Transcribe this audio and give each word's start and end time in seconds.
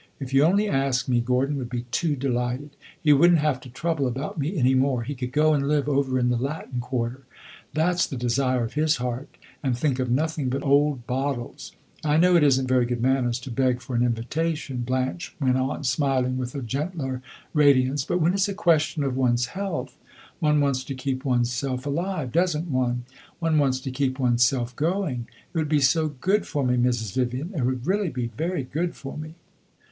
If 0.19 0.33
you 0.33 0.43
only 0.43 0.67
ask 0.67 1.07
me, 1.07 1.21
Gordon 1.21 1.57
would 1.57 1.69
be 1.69 1.83
too 1.91 2.15
delighted. 2.15 2.71
He 2.99 3.13
would 3.13 3.33
n't 3.33 3.37
have 3.37 3.59
to 3.61 3.69
trouble 3.69 4.07
about 4.07 4.35
me 4.39 4.57
any 4.57 4.73
more. 4.73 5.03
He 5.03 5.13
could 5.13 5.31
go 5.31 5.53
and 5.53 5.67
live 5.67 5.87
over 5.87 6.17
in 6.17 6.29
the 6.29 6.39
Latin 6.39 6.79
Quarter 6.79 7.21
that 7.75 7.99
's 7.99 8.07
the 8.07 8.17
desire 8.17 8.63
of 8.63 8.73
his 8.73 8.95
heart 8.95 9.37
and 9.61 9.77
think 9.77 9.99
of 9.99 10.09
nothing 10.09 10.49
but 10.49 10.63
old 10.63 11.05
bottles. 11.05 11.73
I 12.03 12.17
know 12.17 12.35
it 12.35 12.41
is 12.41 12.59
n't 12.59 12.67
very 12.67 12.87
good 12.87 12.99
manners 12.99 13.37
to 13.41 13.51
beg 13.51 13.79
for 13.79 13.95
an 13.95 14.01
invitation," 14.01 14.77
Blanche 14.81 15.35
went 15.39 15.55
on, 15.57 15.83
smiling 15.83 16.35
with 16.35 16.55
a 16.55 16.63
gentler 16.63 17.21
radiance; 17.53 18.03
"but 18.03 18.19
when 18.19 18.33
it 18.33 18.39
's 18.39 18.49
a 18.49 18.55
question 18.55 19.03
of 19.03 19.15
one's 19.15 19.45
health. 19.53 19.99
One 20.39 20.59
wants 20.61 20.83
to 20.85 20.95
keep 20.95 21.23
one's 21.23 21.51
self 21.51 21.85
alive 21.85 22.31
does 22.31 22.57
n't 22.57 22.71
one? 22.71 23.05
One 23.37 23.59
wants 23.59 23.79
to 23.81 23.91
keep 23.91 24.17
one's 24.17 24.43
self 24.43 24.75
going. 24.75 25.27
It 25.53 25.57
would 25.59 25.69
be 25.69 25.79
so 25.79 26.07
good 26.07 26.47
for 26.47 26.65
me, 26.65 26.75
Mrs. 26.75 27.13
Vivian; 27.13 27.51
it 27.55 27.63
would 27.63 27.85
really 27.85 28.09
be 28.09 28.31
very 28.35 28.63
good 28.63 28.95
for 28.95 29.15
me!" 29.15 29.35